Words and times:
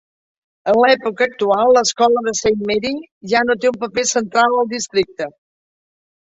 En 0.71 0.77
l'època 0.83 1.23
actual, 1.31 1.69
l'escola 1.77 2.23
de 2.27 2.33
Saint 2.39 2.63
Mary 2.71 2.95
ja 3.35 3.43
no 3.49 3.57
té 3.61 3.71
un 3.73 3.77
paper 3.85 4.07
central 4.13 4.57
al 4.63 4.73
districte. 4.73 5.29